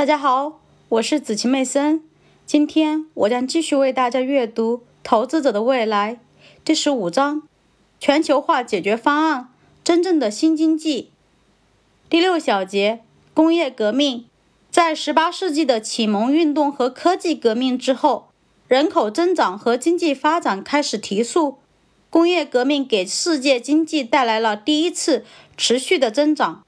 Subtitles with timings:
[0.00, 2.02] 大家好，我是子晴妹森。
[2.46, 6.14] 今天我将继续为大家阅读《投资者的未来》
[6.64, 7.42] 第十五章：
[8.00, 9.50] 全球化解决方案，
[9.84, 11.10] 真正的新经济。
[12.08, 13.00] 第六小节：
[13.34, 14.24] 工业革命。
[14.70, 18.30] 在18世纪的启蒙运动和科技革命之后，
[18.68, 21.58] 人口增长和经济发展开始提速。
[22.08, 25.26] 工业革命给世界经济带来了第一次
[25.58, 26.64] 持续的增长。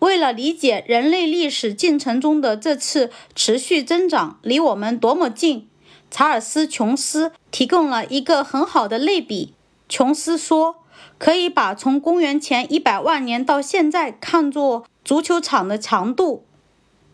[0.00, 5.68] 为了理解人类历史进程中的这次持续增长离我们多么近，
[6.10, 9.54] 查尔斯·琼斯提供了一个很好的类比。
[9.88, 10.76] 琼斯说
[11.18, 16.44] ：“可以把从公元前一百万年到现在看作足球场的长度。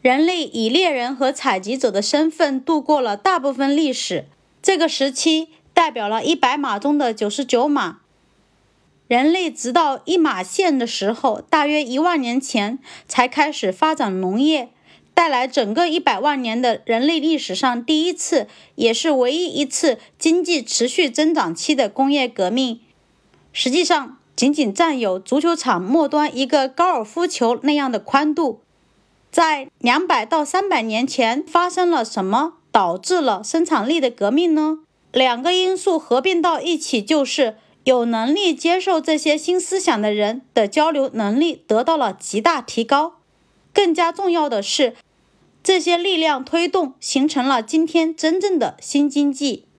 [0.00, 4.26] 人类以猎人和采集者的身份度过了大部分历史，
[4.60, 8.00] 这个时期代表了一百码中的九十九码。”
[9.12, 14.70] 人类直到一马线的时候，大约一万年前才开始发展农业，
[15.12, 22.80] 带来整个一百万年的人类历史上第一次，也是唯一一次经济持续增长期的工业革命。
[23.52, 28.62] 实际上，仅仅占有足球场末端一个高尔夫球那样的宽度。
[29.30, 34.78] 在两百到三百年前发生了什么，导致了生产力的革命呢？
[35.12, 37.58] 两个因素合并到一起，就是。
[37.84, 43.14] 有能力接受这些新思想的人的交流能力得到了极大提高。
[43.74, 44.94] 更加重要的是，
[45.62, 49.66] 这些力量推动形成了今天真正的新经济。